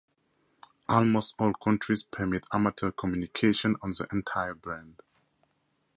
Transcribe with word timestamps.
Almost 0.89 1.35
all 1.37 1.53
countries 1.53 2.01
permit 2.01 2.47
amateur 2.51 2.89
communications 2.89 3.77
on 3.83 3.91
the 3.91 4.07
entire 4.11 4.55
band. 4.55 4.99